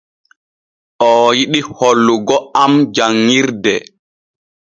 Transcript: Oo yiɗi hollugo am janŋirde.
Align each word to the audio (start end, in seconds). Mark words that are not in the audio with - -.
Oo 1.07 1.25
yiɗi 1.37 1.59
hollugo 1.77 2.35
am 2.61 2.73
janŋirde. 2.95 3.73